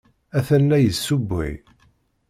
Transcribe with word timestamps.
Atan 0.37 0.63
la 0.69 0.77
yessewway. 0.79 1.53